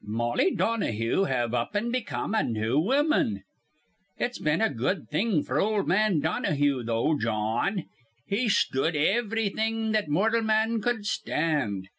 "Molly 0.03 0.49
Donahue 0.55 1.25
have 1.25 1.53
up 1.53 1.75
an' 1.75 1.91
become 1.91 2.33
a 2.33 2.41
new 2.41 2.79
woman! 2.79 3.43
"It's 4.17 4.39
been 4.39 4.59
a 4.59 4.73
good 4.73 5.07
thing 5.09 5.43
f'r 5.43 5.61
ol' 5.61 5.83
man 5.83 6.21
Donahue, 6.21 6.81
though, 6.81 7.19
Jawn. 7.19 7.83
He 8.25 8.47
shtud 8.49 8.95
ivrything 8.95 9.91
that 9.91 10.09
mortal 10.09 10.41
man 10.41 10.81
cud 10.81 11.05
stand. 11.05 11.89